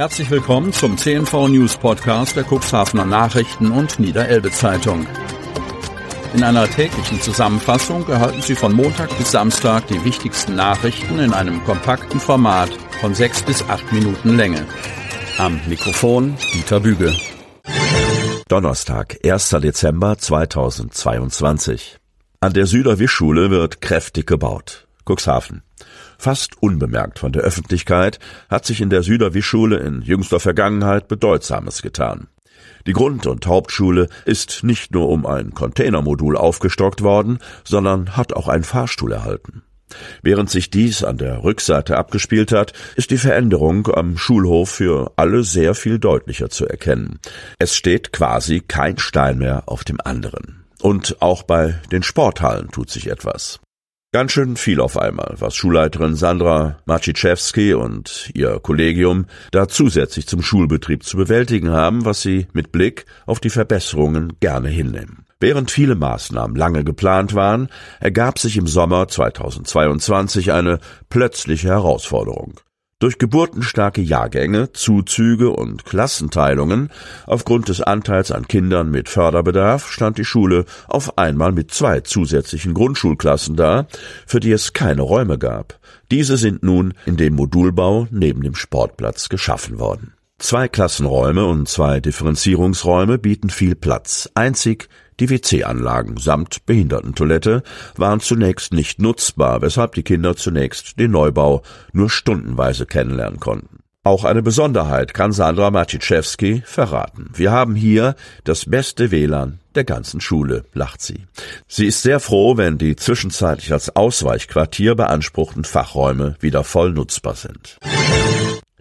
[0.00, 5.06] Herzlich willkommen zum CNV News Podcast der Cuxhavener Nachrichten und Niederelbe Zeitung.
[6.32, 11.62] In einer täglichen Zusammenfassung erhalten Sie von Montag bis Samstag die wichtigsten Nachrichten in einem
[11.64, 12.70] kompakten Format
[13.02, 14.64] von sechs bis acht Minuten Länge.
[15.36, 17.14] Am Mikrofon Dieter Büge.
[18.48, 19.50] Donnerstag, 1.
[19.50, 21.98] Dezember 2022.
[22.40, 24.86] An der Süderwischschule wird kräftig gebaut.
[25.10, 25.62] Cuxhaven.
[26.18, 28.18] Fast unbemerkt von der Öffentlichkeit
[28.48, 32.28] hat sich in der Süderwischschule in jüngster Vergangenheit Bedeutsames getan.
[32.86, 38.48] Die Grund- und Hauptschule ist nicht nur um ein Containermodul aufgestockt worden, sondern hat auch
[38.48, 39.62] einen Fahrstuhl erhalten.
[40.22, 45.42] Während sich dies an der Rückseite abgespielt hat, ist die Veränderung am Schulhof für alle
[45.42, 47.18] sehr viel deutlicher zu erkennen.
[47.58, 50.64] Es steht quasi kein Stein mehr auf dem anderen.
[50.80, 53.60] Und auch bei den Sporthallen tut sich etwas.
[54.12, 60.42] Ganz schön viel auf einmal, was Schulleiterin Sandra Maciszewski und ihr Kollegium da zusätzlich zum
[60.42, 65.26] Schulbetrieb zu bewältigen haben, was sie mit Blick auf die Verbesserungen gerne hinnehmen.
[65.38, 67.68] Während viele Maßnahmen lange geplant waren,
[68.00, 72.58] ergab sich im Sommer 2022 eine plötzliche Herausforderung.
[73.00, 76.90] Durch geburtenstarke Jahrgänge, Zuzüge und Klassenteilungen
[77.26, 82.74] aufgrund des Anteils an Kindern mit Förderbedarf stand die Schule auf einmal mit zwei zusätzlichen
[82.74, 83.86] Grundschulklassen da,
[84.26, 85.80] für die es keine Räume gab.
[86.10, 90.12] Diese sind nun in dem Modulbau neben dem Sportplatz geschaffen worden.
[90.40, 94.30] Zwei Klassenräume und zwei Differenzierungsräume bieten viel Platz.
[94.34, 94.88] Einzig
[95.20, 97.62] die WC-Anlagen samt Behindertentoilette
[97.96, 103.80] waren zunächst nicht nutzbar, weshalb die Kinder zunächst den Neubau nur stundenweise kennenlernen konnten.
[104.02, 107.30] Auch eine Besonderheit kann Sandra Maciszewski verraten.
[107.34, 111.26] Wir haben hier das beste WLAN der ganzen Schule, lacht sie.
[111.68, 117.76] Sie ist sehr froh, wenn die zwischenzeitlich als Ausweichquartier beanspruchten Fachräume wieder voll nutzbar sind.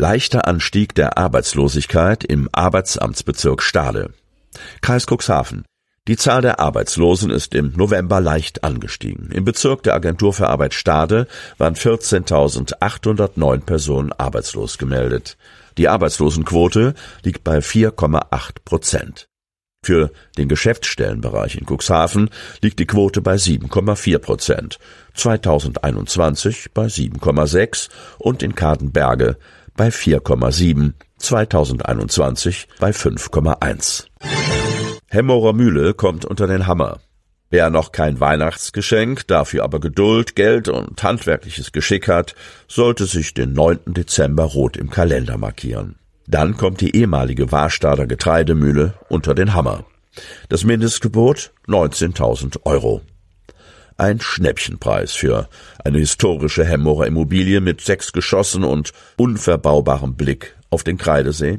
[0.00, 4.10] Leichter Anstieg der Arbeitslosigkeit im Arbeitsamtsbezirk Stade.
[4.80, 5.64] Kreis Cuxhaven.
[6.06, 9.32] Die Zahl der Arbeitslosen ist im November leicht angestiegen.
[9.32, 11.26] Im Bezirk der Agentur für Arbeit Stade
[11.58, 15.36] waren 14.809 Personen arbeitslos gemeldet.
[15.78, 16.94] Die Arbeitslosenquote
[17.24, 19.28] liegt bei 4,8 Prozent.
[19.84, 22.30] Für den Geschäftsstellenbereich in Cuxhaven
[22.62, 24.78] liegt die Quote bei 7,4 Prozent,
[25.14, 29.36] 2021 bei 7,6 und in Kadenberge
[29.78, 34.06] bei 4,7, 2021 bei 5,1.
[35.08, 36.98] Hemmerer Mühle kommt unter den Hammer.
[37.48, 42.34] Wer noch kein Weihnachtsgeschenk, dafür aber Geduld, Geld und handwerkliches Geschick hat,
[42.66, 43.94] sollte sich den 9.
[43.94, 45.94] Dezember rot im Kalender markieren.
[46.26, 49.86] Dann kommt die ehemalige Warstader Getreidemühle unter den Hammer.
[50.50, 53.00] Das Mindestgebot 19.000 Euro.
[54.00, 55.48] Ein Schnäppchenpreis für
[55.84, 61.58] eine historische Hemmerer Immobilie mit sechs Geschossen und unverbaubarem Blick auf den Kreidesee.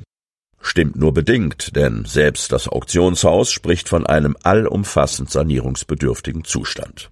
[0.61, 7.11] Stimmt nur bedingt, denn selbst das Auktionshaus spricht von einem allumfassend sanierungsbedürftigen Zustand.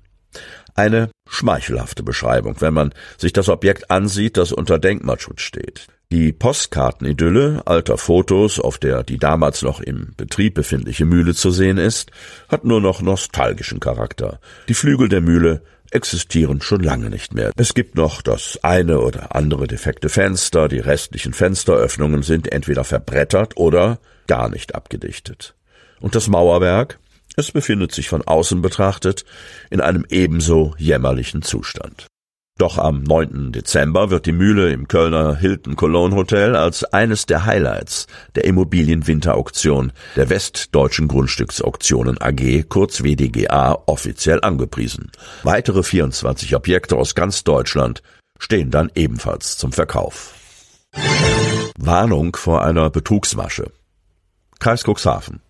[0.75, 5.87] Eine schmeichelhafte Beschreibung, wenn man sich das Objekt ansieht, das unter Denkmalschutz steht.
[6.09, 11.77] Die Postkartenidylle alter Fotos, auf der die damals noch im Betrieb befindliche Mühle zu sehen
[11.77, 12.11] ist,
[12.47, 14.39] hat nur noch nostalgischen Charakter.
[14.69, 17.51] Die Flügel der Mühle existieren schon lange nicht mehr.
[17.57, 23.57] Es gibt noch das eine oder andere defekte Fenster, die restlichen Fensteröffnungen sind entweder verbrettert
[23.57, 25.55] oder gar nicht abgedichtet.
[25.99, 26.99] Und das Mauerwerk?
[27.35, 29.25] Es befindet sich von außen betrachtet
[29.69, 32.07] in einem ebenso jämmerlichen Zustand.
[32.57, 33.51] Doch am 9.
[33.51, 39.91] Dezember wird die Mühle im Kölner Hilton Cologne Hotel als eines der Highlights der Immobilienwinterauktion
[40.15, 45.11] der Westdeutschen Grundstücksauktionen AG, kurz WDGA, offiziell angepriesen.
[45.43, 48.01] Weitere 24 Objekte aus ganz Deutschland
[48.39, 50.33] stehen dann ebenfalls zum Verkauf.
[51.77, 53.71] Warnung vor einer Betrugsmasche.
[54.59, 55.41] Kreis Cuxhaven.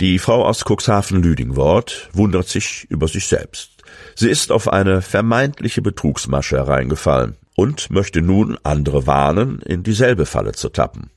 [0.00, 3.73] Die Frau aus Cuxhaven-Lüdingwort wundert sich über sich selbst.
[4.14, 10.52] Sie ist auf eine vermeintliche Betrugsmasche hereingefallen und möchte nun andere warnen, in dieselbe Falle
[10.52, 11.10] zu tappen.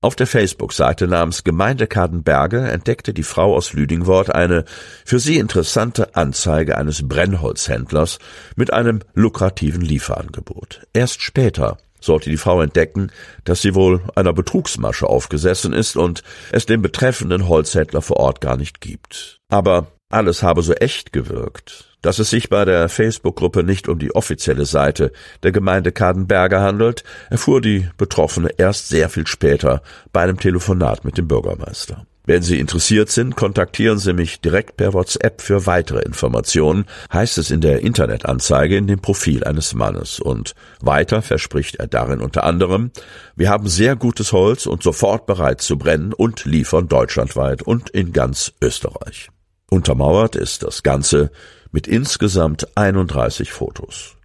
[0.00, 4.64] Auf der Facebook-Seite namens Gemeinde Kadenberge entdeckte die Frau aus Lüdingwort eine
[5.04, 8.20] für sie interessante Anzeige eines Brennholzhändlers
[8.54, 10.86] mit einem lukrativen Lieferangebot.
[10.92, 13.10] Erst später sollte die Frau entdecken,
[13.42, 18.56] dass sie wohl einer Betrugsmasche aufgesessen ist und es den betreffenden Holzhändler vor Ort gar
[18.56, 19.40] nicht gibt.
[19.48, 21.84] Aber alles habe so echt gewirkt.
[22.00, 25.12] Dass es sich bei der Facebook-Gruppe nicht um die offizielle Seite
[25.42, 29.82] der Gemeinde Kadenberger handelt, erfuhr die Betroffene erst sehr viel später
[30.12, 32.06] bei einem Telefonat mit dem Bürgermeister.
[32.24, 37.50] Wenn Sie interessiert sind, kontaktieren Sie mich direkt per WhatsApp für weitere Informationen, heißt es
[37.50, 40.20] in der Internetanzeige in dem Profil eines Mannes.
[40.20, 42.92] Und weiter verspricht er darin unter anderem,
[43.34, 48.12] wir haben sehr gutes Holz und sofort bereit zu brennen und liefern deutschlandweit und in
[48.12, 49.30] ganz Österreich.
[49.70, 51.30] Untermauert ist das Ganze
[51.72, 54.16] mit insgesamt 31 Fotos.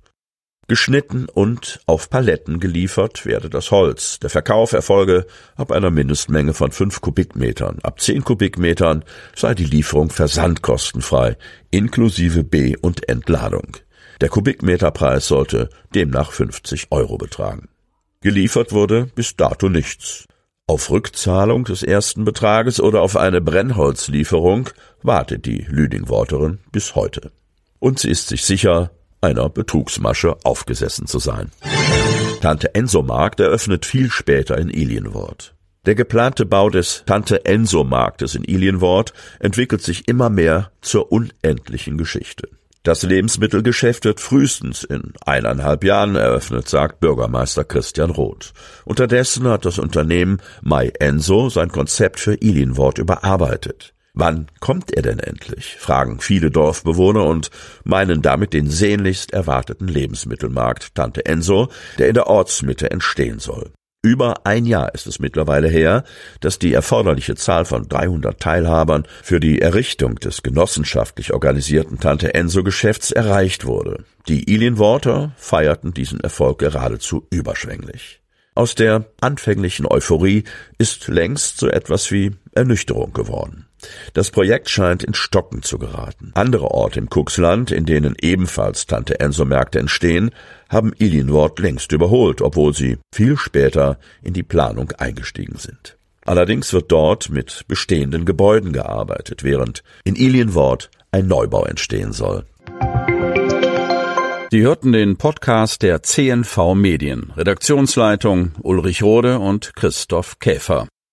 [0.70, 4.20] Geschnitten und auf Paletten geliefert werde das Holz.
[4.20, 5.26] Der Verkauf erfolge
[5.58, 7.80] ab einer Mindestmenge von fünf Kubikmetern.
[7.84, 9.04] Ab zehn Kubikmetern
[9.36, 11.38] sei die Lieferung versandkostenfrei,
[11.70, 13.76] inklusive B- und Entladung.
[14.22, 17.68] Der Kubikmeterpreis sollte demnach 50 Euro betragen.
[18.22, 20.26] Geliefert wurde bis dato nichts.
[20.66, 24.70] Auf Rückzahlung des ersten Betrages oder auf eine Brennholzlieferung
[25.02, 27.32] wartet die Lüdingworterin bis heute.
[27.80, 31.52] Und sie ist sich sicher, einer Betrugsmasche aufgesessen zu sein.
[32.42, 35.54] Tante Enso Markt eröffnet viel später in Ilienwort.
[35.86, 41.98] Der geplante Bau des Tante Enso Marktes in Ilienwort entwickelt sich immer mehr zur unendlichen
[41.98, 42.48] Geschichte.
[42.84, 48.52] Das Lebensmittelgeschäft wird frühestens in eineinhalb Jahren eröffnet, sagt Bürgermeister Christian Roth.
[48.84, 53.94] Unterdessen hat das Unternehmen Mai Enso sein Konzept für Ilienwort überarbeitet.
[54.14, 55.78] Wann kommt er denn endlich?
[55.80, 57.52] fragen viele Dorfbewohner und
[57.86, 63.72] meinen damit den sehnlichst erwarteten Lebensmittelmarkt Tante Enso, der in der Ortsmitte entstehen soll.
[64.06, 66.04] Über ein Jahr ist es mittlerweile her,
[66.42, 72.64] dass die erforderliche Zahl von 300 Teilhabern für die Errichtung des genossenschaftlich organisierten Tante Enso
[72.64, 74.04] Geschäfts erreicht wurde.
[74.28, 78.20] Die Ilienworter feierten diesen Erfolg geradezu überschwänglich.
[78.56, 80.44] Aus der anfänglichen Euphorie
[80.78, 83.68] ist längst so etwas wie Ernüchterung geworden.
[84.14, 86.32] Das Projekt scheint in Stocken zu geraten.
[86.36, 90.32] Andere Orte im Kuxland, in denen ebenfalls Tante Enso Märkte entstehen,
[90.70, 95.98] haben Ilienwort längst überholt, obwohl sie viel später in die Planung eingestiegen sind.
[96.26, 102.46] Allerdings wird dort mit bestehenden Gebäuden gearbeitet, während in Ilienwort ein Neubau entstehen soll.
[104.54, 107.34] Sie hörten den Podcast der CNV Medien.
[107.36, 110.88] Redaktionsleitung Ulrich Rode und Christoph Käfer.